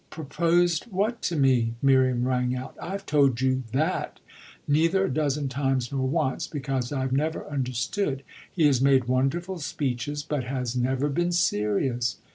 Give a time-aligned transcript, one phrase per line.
[0.09, 2.75] "Proposed what to me?" Miriam rang out.
[2.81, 4.19] "I've told you that
[4.67, 8.23] neither a dozen times nor once, because I've never understood.
[8.51, 12.17] He has made wonderful speeches, but has never been serious."